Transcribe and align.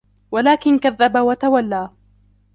وَلَكِن 0.31 0.79
كَذَّبَ 0.79 1.15
وَتَوَلَّى 1.17 1.89